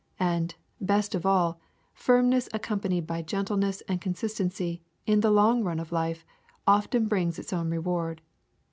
And, 0.19 0.55
best 0.79 1.13
of 1.13 1.27
all, 1.27 1.59
firmness 1.93 2.49
accompanied 2.55 3.05
by 3.05 3.21
gentleness 3.21 3.81
and 3.87 4.01
con 4.01 4.15
sistency, 4.15 4.79
in 5.05 5.19
the 5.19 5.29
long 5.29 5.63
run 5.63 5.79
of 5.79 5.91
life, 5.91 6.25
often 6.65 7.05
brings 7.05 7.37
its 7.37 7.53
own 7.53 7.69
re 7.69 7.77
ward. 7.77 8.23